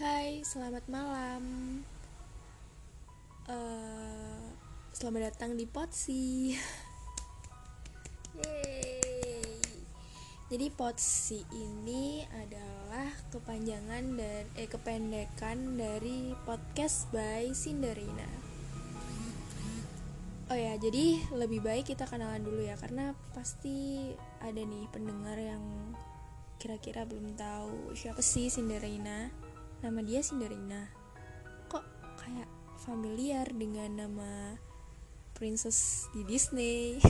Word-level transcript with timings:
Hai, 0.00 0.40
selamat 0.40 0.88
malam. 0.88 1.44
Uh, 3.44 4.48
selamat 4.96 5.28
datang 5.28 5.60
di 5.60 5.68
Potsi. 5.68 6.56
Yeay. 8.40 9.60
Jadi 10.48 10.66
Potsi 10.72 11.44
ini 11.52 12.24
adalah 12.32 13.12
kepanjangan 13.28 14.16
dan 14.16 14.48
eh 14.56 14.72
kependekan 14.72 15.76
dari 15.76 16.32
podcast 16.48 17.04
by 17.12 17.52
Cinderina. 17.52 18.24
Oh 20.48 20.56
ya, 20.56 20.80
jadi 20.80 21.28
lebih 21.36 21.60
baik 21.60 21.92
kita 21.92 22.08
kenalan 22.08 22.40
dulu 22.40 22.64
ya 22.64 22.80
karena 22.80 23.12
pasti 23.36 24.08
ada 24.40 24.64
nih 24.64 24.88
pendengar 24.88 25.36
yang 25.36 25.92
kira-kira 26.56 27.04
belum 27.04 27.36
tahu 27.36 27.92
siapa 27.92 28.24
sih 28.24 28.48
Cinderina. 28.48 29.49
Nama 29.80 30.00
dia 30.04 30.20
Cinderina. 30.20 30.92
Kok 31.72 31.84
kayak 32.20 32.48
familiar 32.84 33.48
dengan 33.48 33.96
nama 33.96 34.60
princess 35.32 36.08
di 36.12 36.20
Disney. 36.28 37.00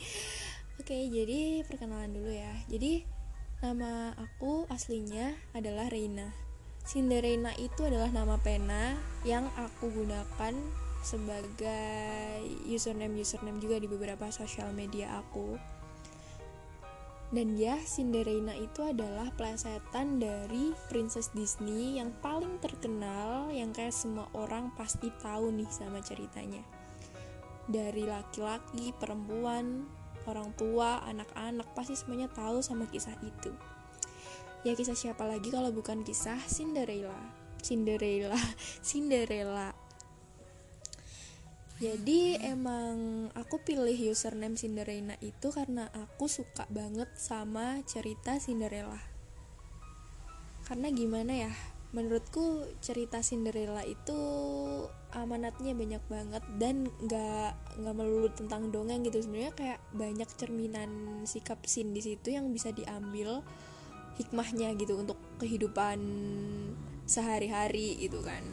Oke, 0.82 1.06
jadi 1.06 1.62
perkenalan 1.62 2.10
dulu 2.10 2.34
ya. 2.34 2.50
Jadi 2.66 3.06
nama 3.62 4.10
aku 4.18 4.66
aslinya 4.66 5.38
adalah 5.54 5.86
Reina. 5.86 6.34
Cinderina 6.82 7.54
itu 7.62 7.86
adalah 7.86 8.10
nama 8.10 8.38
pena 8.42 8.98
yang 9.22 9.46
aku 9.54 9.90
gunakan 9.90 10.54
sebagai 11.06 12.42
username 12.66 13.22
username 13.22 13.62
juga 13.62 13.78
di 13.78 13.86
beberapa 13.86 14.26
sosial 14.34 14.74
media 14.74 15.22
aku 15.22 15.54
dan 17.34 17.58
ya 17.58 17.74
Cinderella 17.82 18.54
itu 18.54 18.86
adalah 18.86 19.34
plesetan 19.34 20.22
dari 20.22 20.70
Princess 20.86 21.34
Disney 21.34 21.98
yang 21.98 22.14
paling 22.22 22.62
terkenal 22.62 23.50
yang 23.50 23.74
kayak 23.74 23.90
semua 23.90 24.30
orang 24.30 24.70
pasti 24.78 25.10
tahu 25.18 25.50
nih 25.50 25.66
sama 25.66 25.98
ceritanya. 25.98 26.62
Dari 27.66 28.06
laki-laki, 28.06 28.94
perempuan, 28.94 29.90
orang 30.30 30.54
tua, 30.54 31.02
anak-anak 31.02 31.66
pasti 31.74 31.98
semuanya 31.98 32.30
tahu 32.30 32.62
sama 32.62 32.86
kisah 32.86 33.18
itu. 33.26 33.50
Ya 34.62 34.78
kisah 34.78 34.94
siapa 34.94 35.26
lagi 35.26 35.50
kalau 35.50 35.74
bukan 35.74 36.06
kisah 36.06 36.38
Cinderella? 36.46 37.18
Cinderella 37.58 38.38
Cinderella 38.86 39.85
jadi 41.76 42.40
emang 42.56 43.28
aku 43.36 43.60
pilih 43.60 43.92
username 44.08 44.56
Cinderella 44.56 45.12
itu 45.20 45.52
karena 45.52 45.92
aku 45.92 46.24
suka 46.24 46.64
banget 46.72 47.12
sama 47.20 47.84
cerita 47.84 48.40
Cinderella. 48.40 48.96
Karena 50.64 50.88
gimana 50.88 51.36
ya? 51.36 51.52
Menurutku 51.92 52.64
cerita 52.80 53.20
Cinderella 53.20 53.84
itu 53.84 54.16
amanatnya 55.12 55.76
banyak 55.76 56.00
banget 56.08 56.44
dan 56.56 56.88
nggak 56.96 57.52
nggak 57.76 57.94
melulu 57.94 58.28
tentang 58.32 58.72
dongeng 58.72 59.04
gitu 59.04 59.20
sebenarnya 59.20 59.52
kayak 59.52 59.80
banyak 59.92 60.28
cerminan 60.32 60.90
sikap 61.28 61.60
sin 61.68 61.92
di 61.92 62.00
situ 62.00 62.32
yang 62.32 62.52
bisa 62.52 62.72
diambil 62.72 63.44
hikmahnya 64.16 64.76
gitu 64.76 64.96
untuk 65.00 65.16
kehidupan 65.40 66.00
sehari-hari 67.04 67.96
gitu 68.00 68.20
kan 68.20 68.44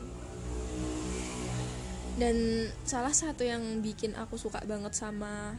dan 2.17 2.69
salah 2.85 3.13
satu 3.13 3.41
yang 3.41 3.81
bikin 3.81 4.13
aku 4.13 4.37
suka 4.37 4.61
banget 4.69 4.93
sama 4.93 5.57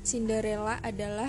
Cinderella 0.00 0.80
adalah 0.80 1.28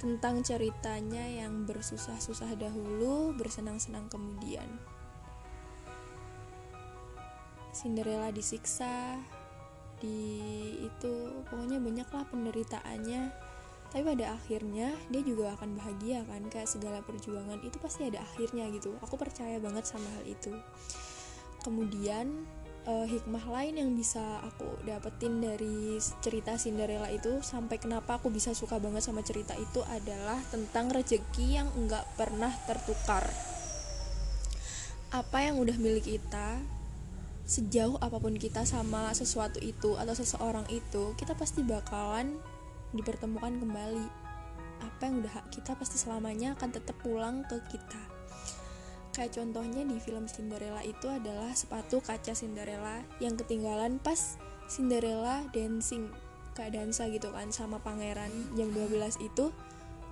tentang 0.00 0.40
ceritanya 0.40 1.24
yang 1.24 1.68
bersusah-susah 1.68 2.56
dahulu, 2.56 3.36
bersenang-senang 3.36 4.08
kemudian. 4.08 4.68
Cinderella 7.76 8.32
disiksa, 8.32 9.20
di 10.00 10.20
itu 10.80 11.44
pokoknya 11.48 11.76
banyaklah 11.80 12.24
penderitaannya. 12.28 13.22
Tapi 13.92 14.02
pada 14.02 14.36
akhirnya 14.36 14.92
dia 15.12 15.22
juga 15.24 15.56
akan 15.56 15.76
bahagia 15.76 16.24
kan, 16.24 16.44
kayak 16.48 16.68
segala 16.68 17.04
perjuangan 17.04 17.60
itu 17.64 17.76
pasti 17.80 18.08
ada 18.08 18.20
akhirnya 18.24 18.68
gitu. 18.72 18.96
Aku 19.04 19.20
percaya 19.20 19.60
banget 19.60 19.84
sama 19.84 20.08
hal 20.16 20.24
itu. 20.24 20.52
Kemudian 21.64 22.48
uh, 22.86 23.04
hikmah 23.04 23.42
lain 23.50 23.74
yang 23.82 23.90
bisa 23.92 24.22
aku 24.46 24.66
dapetin 24.86 25.42
dari 25.42 25.98
cerita 26.22 26.54
Cinderella 26.56 27.10
itu 27.10 27.42
sampai 27.42 27.76
kenapa 27.82 28.16
aku 28.16 28.30
bisa 28.30 28.54
suka 28.54 28.78
banget 28.78 29.02
sama 29.04 29.20
cerita 29.26 29.52
itu 29.58 29.82
adalah 29.90 30.38
tentang 30.48 30.88
rezeki 30.94 31.60
yang 31.60 31.68
enggak 31.74 32.06
pernah 32.14 32.54
tertukar. 32.64 33.26
Apa 35.10 35.38
yang 35.50 35.58
udah 35.58 35.76
milik 35.76 36.06
kita 36.06 36.62
sejauh 37.46 37.94
apa 38.02 38.18
pun 38.18 38.34
kita 38.34 38.66
sama 38.66 39.14
sesuatu 39.14 39.62
itu 39.62 39.94
atau 39.94 40.14
seseorang 40.18 40.66
itu 40.66 41.14
kita 41.14 41.38
pasti 41.38 41.62
bakalan 41.62 42.38
dipertemukan 42.94 43.62
kembali. 43.62 44.06
Apa 44.82 45.08
yang 45.08 45.22
udah 45.22 45.34
kita 45.50 45.78
pasti 45.78 45.96
selamanya 45.98 46.58
akan 46.58 46.70
tetap 46.74 46.98
pulang 47.00 47.46
ke 47.46 47.56
kita 47.70 48.15
Kayak 49.16 49.32
contohnya 49.32 49.80
di 49.80 49.96
film 49.96 50.28
Cinderella 50.28 50.84
itu 50.84 51.08
adalah 51.08 51.48
sepatu 51.56 52.04
kaca 52.04 52.36
Cinderella 52.36 53.00
yang 53.16 53.32
ketinggalan 53.40 53.96
pas 53.96 54.36
Cinderella 54.68 55.40
dancing 55.56 56.12
kayak 56.52 56.76
dansa 56.76 57.08
gitu 57.08 57.32
kan 57.32 57.48
sama 57.48 57.80
pangeran. 57.80 58.28
Jam 58.52 58.68
12 58.76 59.24
itu 59.24 59.48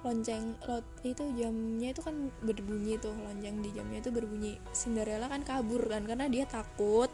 lonceng 0.01 0.57
lot 0.69 0.85
itu 1.05 1.25
jamnya 1.37 1.93
itu 1.93 2.01
kan 2.01 2.33
berbunyi 2.45 2.97
tuh 2.97 3.13
lonceng 3.13 3.61
di 3.61 3.77
jamnya 3.77 4.01
itu 4.01 4.09
berbunyi. 4.09 4.57
Cinderella 4.73 5.29
kan 5.29 5.45
kabur 5.45 5.85
kan 5.85 6.09
karena 6.09 6.25
dia 6.33 6.49
takut 6.49 7.13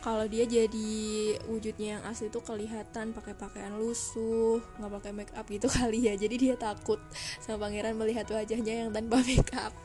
kalau 0.00 0.24
dia 0.24 0.48
jadi 0.48 0.96
wujudnya 1.44 2.00
yang 2.00 2.04
asli 2.08 2.32
itu 2.32 2.40
kelihatan 2.40 3.12
pakai 3.12 3.36
pakaian 3.36 3.76
lusuh 3.76 4.64
nggak 4.80 4.92
pakai 4.96 5.12
make 5.12 5.34
up 5.36 5.44
gitu 5.44 5.68
kali 5.76 6.08
ya. 6.08 6.16
Jadi 6.16 6.40
dia 6.40 6.56
takut 6.56 7.04
sama 7.36 7.68
pangeran 7.68 8.00
melihat 8.00 8.24
wajahnya 8.32 8.88
yang 8.88 8.96
tanpa 8.96 9.20
make 9.28 9.52
up 9.52 9.76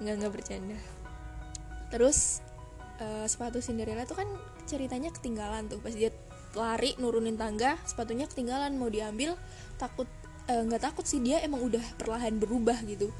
nggak 0.00 0.14
nggak 0.20 0.32
bercanda. 0.32 0.78
Terus 1.90 2.40
uh, 3.02 3.26
sepatu 3.26 3.58
Cinderella 3.58 4.06
tuh 4.06 4.18
kan 4.18 4.28
ceritanya 4.64 5.10
ketinggalan 5.10 5.66
tuh. 5.66 5.82
Pas 5.82 5.92
dia 5.92 6.14
lari 6.54 6.98
nurunin 6.98 7.38
tangga 7.38 7.78
sepatunya 7.86 8.26
ketinggalan. 8.26 8.74
Mau 8.78 8.90
diambil 8.90 9.34
takut 9.78 10.06
eh, 10.50 10.62
nggak 10.62 10.80
uh, 10.82 10.86
takut 10.90 11.04
sih. 11.06 11.22
Dia 11.22 11.42
emang 11.42 11.62
udah 11.66 11.82
perlahan 11.98 12.38
berubah 12.38 12.78
gitu. 12.86 13.10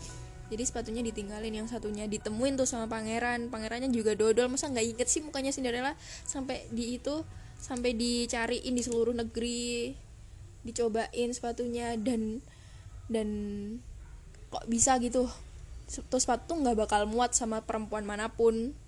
Jadi 0.51 0.67
sepatunya 0.67 1.03
ditinggalin 1.07 1.63
yang 1.63 1.69
satunya 1.71 2.11
ditemuin 2.11 2.59
tuh 2.59 2.67
sama 2.67 2.91
pangeran. 2.91 3.51
Pangerannya 3.55 3.91
juga 3.95 4.19
dodol. 4.19 4.51
Masa 4.51 4.67
nggak 4.67 4.87
inget 4.99 5.09
sih 5.11 5.23
mukanya 5.23 5.55
Cinderella? 5.55 5.95
Sampai 6.27 6.67
di 6.75 6.99
itu 6.99 7.23
sampai 7.61 7.93
dicariin 7.93 8.73
di 8.73 8.83
seluruh 8.83 9.13
negeri 9.13 9.93
dicobain 10.65 11.31
sepatunya 11.33 11.97
dan 12.01 12.41
dan 13.09 13.29
kok 14.49 14.65
bisa 14.69 14.97
gitu 15.01 15.29
tuh 15.91 16.23
sepatu 16.23 16.55
nggak 16.55 16.87
bakal 16.87 17.03
muat 17.11 17.35
sama 17.35 17.67
perempuan 17.67 18.07
mana 18.07 18.31
pun. 18.31 18.79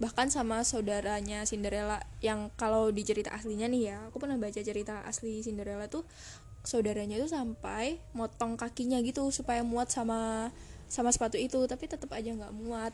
Bahkan 0.00 0.32
sama 0.32 0.64
saudaranya 0.64 1.44
Cinderella 1.44 2.00
yang 2.24 2.52
kalau 2.56 2.88
di 2.88 3.04
cerita 3.04 3.32
aslinya 3.36 3.68
nih 3.68 3.82
ya 3.92 3.96
aku 4.08 4.16
pernah 4.16 4.40
baca 4.40 4.60
cerita 4.60 5.04
asli 5.04 5.44
Cinderella 5.44 5.92
tuh 5.92 6.08
saudaranya 6.64 7.16
itu 7.16 7.28
sampai 7.28 8.00
motong 8.12 8.56
kakinya 8.56 9.00
gitu 9.00 9.28
supaya 9.32 9.64
muat 9.64 9.88
sama 9.92 10.52
sama 10.88 11.12
sepatu 11.12 11.40
itu 11.40 11.64
tapi 11.68 11.88
tetap 11.88 12.12
aja 12.12 12.32
nggak 12.32 12.52
muat. 12.52 12.92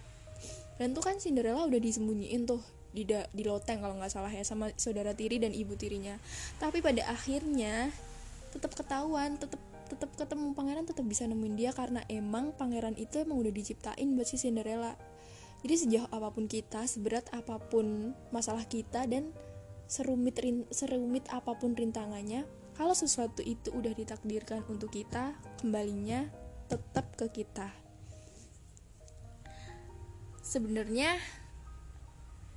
Dan 0.79 0.95
tuh 0.95 1.03
kan 1.03 1.19
Cinderella 1.19 1.67
udah 1.67 1.81
disembunyiin 1.81 2.47
tuh 2.47 2.63
di 2.91 3.05
da, 3.05 3.29
di 3.31 3.45
loteng 3.45 3.83
kalau 3.83 3.99
nggak 3.99 4.13
salah 4.13 4.33
ya 4.33 4.43
sama 4.43 4.73
saudara 4.75 5.15
tiri 5.15 5.39
dan 5.39 5.55
ibu 5.55 5.79
tirinya. 5.79 6.19
Tapi 6.59 6.83
pada 6.83 7.07
akhirnya 7.07 7.91
tetap 8.51 8.73
ketahuan 8.75 9.37
tetap 9.37 9.61
tetap 9.87 10.13
ketemu 10.19 10.53
pangeran 10.53 10.85
tetap 10.85 11.07
bisa 11.07 11.25
nemuin 11.27 11.55
dia 11.55 11.71
karena 11.71 12.03
emang 12.11 12.53
pangeran 12.55 12.99
itu 12.99 13.23
emang 13.23 13.39
udah 13.39 13.55
diciptain 13.55 14.13
buat 14.19 14.27
si 14.27 14.37
Cinderella. 14.37 14.99
Jadi 15.63 15.75
sejauh 15.75 16.11
apa 16.13 16.29
pun 16.31 16.47
kita 16.47 16.85
seberat 16.85 17.31
apa 17.33 17.59
pun 17.59 18.13
masalah 18.31 18.67
kita 18.67 19.09
dan 19.09 19.33
serumit 19.87 20.37
rin, 20.43 20.67
serumit 20.75 21.27
apa 21.31 21.55
pun 21.57 21.73
rintangannya 21.73 22.45
kalau 22.77 22.93
sesuatu 22.93 23.41
itu 23.41 23.73
udah 23.73 23.97
ditakdirkan 23.97 24.67
untuk 24.69 24.93
kita 24.93 25.33
kembalinya 25.63 26.29
tetap 26.69 27.15
ke 27.17 27.43
kita. 27.43 27.73
Sebenarnya 30.45 31.17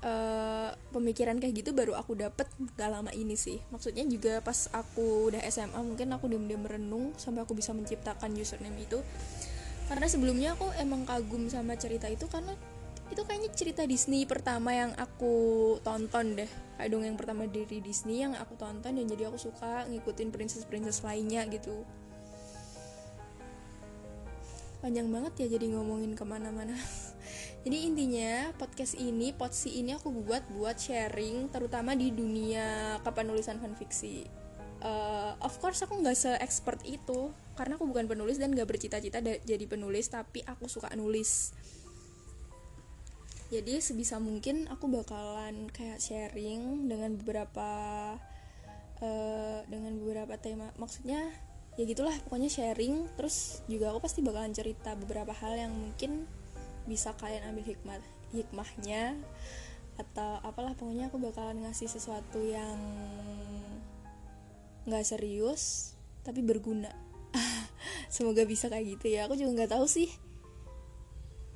uh, 0.03 0.71
pemikiran 0.91 1.37
kayak 1.39 1.63
gitu 1.63 1.71
baru 1.75 1.95
aku 1.95 2.15
dapet 2.15 2.47
gak 2.75 2.91
lama 2.91 3.11
ini 3.11 3.35
sih. 3.35 3.59
Maksudnya 3.71 4.03
juga 4.07 4.39
pas 4.39 4.67
aku 4.71 5.31
udah 5.33 5.41
SMA 5.47 5.79
mungkin 5.79 6.11
aku 6.15 6.31
diam-diam 6.31 6.63
merenung 6.63 7.15
sampai 7.15 7.43
aku 7.43 7.55
bisa 7.55 7.75
menciptakan 7.75 8.35
username 8.35 8.79
itu. 8.83 8.99
Karena 9.89 10.05
sebelumnya 10.05 10.49
aku 10.53 10.69
emang 10.77 11.03
kagum 11.03 11.49
sama 11.49 11.73
cerita 11.75 12.05
itu 12.05 12.29
karena 12.29 12.53
itu 13.09 13.25
kayaknya 13.25 13.49
cerita 13.57 13.81
Disney 13.89 14.29
pertama 14.29 14.69
yang 14.69 14.93
aku 14.93 15.77
tonton 15.81 16.37
deh. 16.37 16.49
Kayak 16.77 16.89
dong 16.93 17.03
yang 17.09 17.17
pertama 17.17 17.49
dari 17.49 17.81
Disney 17.81 18.21
yang 18.21 18.37
aku 18.37 18.53
tonton 18.53 18.93
dan 18.93 19.05
jadi 19.09 19.33
aku 19.33 19.41
suka 19.41 19.89
ngikutin 19.89 20.29
princess 20.29 20.63
princess 20.69 21.01
lainnya 21.01 21.43
gitu 21.49 21.83
panjang 24.79 25.11
banget 25.11 25.33
ya 25.45 25.47
jadi 25.59 25.75
ngomongin 25.75 26.15
ke 26.15 26.23
mana-mana. 26.23 26.75
Jadi 27.59 27.91
intinya 27.91 28.55
podcast 28.55 28.95
ini 28.95 29.35
potsi 29.35 29.83
ini 29.83 29.91
aku 29.91 30.15
buat 30.15 30.47
buat 30.55 30.79
sharing 30.79 31.51
terutama 31.51 31.91
di 31.91 32.07
dunia 32.15 32.97
kepenulisan 33.03 33.59
fanfiksi. 33.59 34.23
Uh, 34.79 35.35
of 35.43 35.59
course 35.59 35.83
aku 35.83 35.99
nggak 35.99 36.15
se-expert 36.15 36.79
itu 36.87 37.35
karena 37.59 37.75
aku 37.75 37.83
bukan 37.83 38.07
penulis 38.07 38.39
dan 38.39 38.55
gak 38.55 38.71
bercita-cita 38.71 39.19
jadi 39.19 39.65
penulis 39.67 40.07
tapi 40.07 40.39
aku 40.47 40.71
suka 40.71 40.87
nulis. 40.95 41.51
Jadi 43.51 43.83
sebisa 43.83 44.23
mungkin 44.23 44.71
aku 44.71 44.87
bakalan 44.87 45.67
kayak 45.73 45.99
sharing 45.99 46.87
dengan 46.87 47.19
beberapa 47.19 47.69
uh, 49.03 49.59
dengan 49.67 49.99
beberapa 49.99 50.39
tema. 50.39 50.71
Maksudnya 50.79 51.27
ya 51.79 51.87
gitulah 51.87 52.11
pokoknya 52.27 52.51
sharing. 52.51 53.07
Terus 53.15 53.63
juga 53.71 53.95
aku 53.95 54.03
pasti 54.03 54.19
bakalan 54.19 54.51
cerita 54.51 54.99
beberapa 54.99 55.31
hal 55.31 55.55
yang 55.55 55.71
mungkin 55.71 56.27
bisa 56.83 57.15
kalian 57.15 57.47
ambil 57.47 57.63
hikmah 57.63 58.03
hikmahnya. 58.35 59.15
Atau 59.95 60.43
apalah 60.43 60.75
pokoknya 60.75 61.07
aku 61.07 61.23
bakalan 61.23 61.63
ngasih 61.63 61.87
sesuatu 61.87 62.43
yang 62.43 62.75
nggak 64.83 65.07
serius 65.07 65.95
tapi 66.27 66.43
berguna. 66.43 66.91
Semoga 68.11 68.43
bisa 68.43 68.67
kayak 68.67 68.99
gitu 68.99 69.15
ya. 69.15 69.31
Aku 69.31 69.39
juga 69.39 69.63
nggak 69.63 69.79
tahu 69.79 69.87
sih 69.87 70.11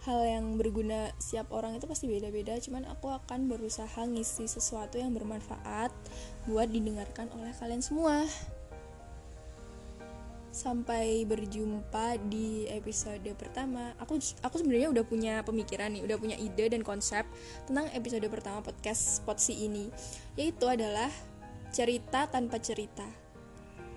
hal 0.03 0.19
yang 0.27 0.59
berguna 0.59 1.15
siap 1.15 1.47
orang 1.55 1.79
itu 1.79 1.87
pasti 1.87 2.07
beda-beda. 2.07 2.59
Cuman 2.59 2.87
aku 2.87 3.11
akan 3.11 3.47
berusaha 3.47 4.03
ngisi 4.07 4.47
sesuatu 4.47 4.99
yang 4.99 5.15
bermanfaat 5.15 5.91
buat 6.47 6.67
didengarkan 6.67 7.31
oleh 7.35 7.55
kalian 7.55 7.79
semua 7.79 8.27
sampai 10.53 11.25
berjumpa 11.25 12.21
di 12.29 12.69
episode 12.69 13.25
pertama. 13.33 13.97
Aku 13.97 14.21
aku 14.21 14.55
sebenarnya 14.61 14.93
udah 14.93 15.03
punya 15.03 15.33
pemikiran 15.41 15.89
nih, 15.89 16.05
udah 16.05 16.17
punya 16.21 16.37
ide 16.37 16.69
dan 16.69 16.85
konsep 16.85 17.25
tentang 17.65 17.89
episode 17.91 18.23
pertama 18.29 18.61
podcast 18.61 19.25
Potsi 19.25 19.65
ini, 19.65 19.89
yaitu 20.37 20.69
adalah 20.69 21.09
cerita 21.73 22.29
tanpa 22.29 22.61
cerita. 22.61 23.03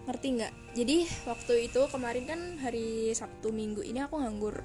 Ngerti 0.08 0.26
nggak? 0.40 0.52
Jadi 0.72 0.96
waktu 1.28 1.54
itu 1.68 1.80
kemarin 1.92 2.24
kan 2.24 2.40
hari 2.64 3.12
Sabtu 3.12 3.52
Minggu 3.52 3.84
ini 3.84 4.00
aku 4.00 4.16
nganggur. 4.16 4.64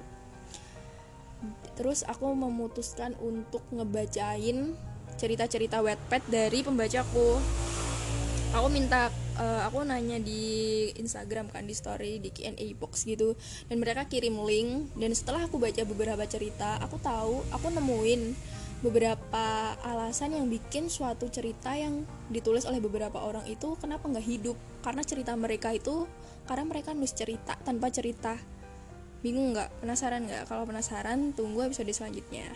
Terus 1.76 2.08
aku 2.08 2.32
memutuskan 2.32 3.12
untuk 3.20 3.60
ngebacain 3.68 4.72
cerita-cerita 5.20 5.84
wetpad 5.84 6.24
dari 6.32 6.64
pembacaku. 6.64 7.36
Aku 8.56 8.68
minta 8.72 9.12
uh, 9.38 9.68
aku 9.68 9.84
nanya 9.84 10.18
di 10.20 10.88
Instagram 10.96 11.48
kan 11.52 11.64
di 11.64 11.74
story 11.76 12.18
di 12.18 12.32
Q&A 12.32 12.66
box 12.76 13.04
gitu. 13.04 13.38
Dan 13.68 13.80
mereka 13.80 14.08
kirim 14.08 14.40
link. 14.42 14.92
Dan 14.96 15.12
setelah 15.12 15.46
aku 15.46 15.60
baca 15.60 15.82
beberapa 15.84 16.24
cerita 16.28 16.80
aku 16.80 16.96
tahu 17.00 17.44
aku 17.52 17.66
nemuin 17.72 18.52
beberapa 18.82 19.78
alasan 19.86 20.34
yang 20.34 20.50
bikin 20.50 20.90
suatu 20.90 21.30
cerita 21.30 21.70
yang 21.78 22.02
ditulis 22.34 22.66
oleh 22.66 22.82
beberapa 22.82 23.22
orang 23.22 23.46
itu 23.46 23.78
kenapa 23.78 24.10
nggak 24.10 24.26
hidup. 24.26 24.56
Karena 24.82 25.06
cerita 25.06 25.32
mereka 25.38 25.70
itu 25.70 26.04
karena 26.50 26.66
mereka 26.66 26.90
nulis 26.92 27.14
cerita 27.14 27.54
tanpa 27.62 27.88
cerita. 27.94 28.34
Bingung 29.22 29.54
nggak? 29.54 29.86
Penasaran 29.86 30.26
nggak? 30.26 30.50
Kalau 30.50 30.66
penasaran 30.66 31.30
tunggu 31.32 31.70
episode 31.70 31.94
selanjutnya. 31.94 32.50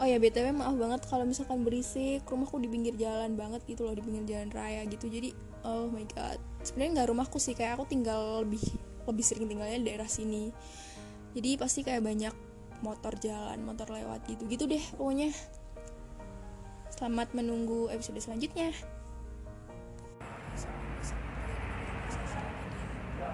Oh 0.00 0.08
ya 0.08 0.18
btw 0.18 0.50
maaf 0.50 0.74
banget 0.74 1.00
kalau 1.06 1.28
misalkan 1.28 1.62
berisik. 1.62 2.24
Rumahku 2.24 2.58
di 2.58 2.66
pinggir 2.66 2.96
jalan 2.96 3.36
banget 3.36 3.60
gitu 3.68 3.84
loh 3.84 3.92
di 3.92 4.00
pinggir 4.00 4.34
jalan 4.34 4.50
raya 4.50 4.82
gitu. 4.88 5.06
Jadi 5.12 5.51
oh 5.66 5.90
my 5.90 6.06
god. 6.14 6.38
Sebenarnya 6.62 7.02
nggak 7.02 7.08
rumahku 7.10 7.38
sih 7.42 7.56
kayak 7.56 7.80
aku 7.80 7.90
tinggal 7.90 8.46
lebih 8.46 8.62
lebih 9.06 9.24
sering 9.26 9.50
tinggalnya 9.50 9.78
di 9.82 9.86
daerah 9.90 10.10
sini. 10.10 10.54
Jadi 11.32 11.50
pasti 11.58 11.80
kayak 11.82 12.04
banyak 12.04 12.34
motor 12.82 13.14
jalan 13.22 13.62
motor 13.62 13.88
lewat 13.90 14.26
gitu 14.28 14.46
gitu 14.46 14.64
deh 14.68 14.82
pokoknya. 14.98 15.30
Selamat 16.92 17.34
menunggu 17.34 17.90
episode 17.90 18.20
selanjutnya 18.22 18.70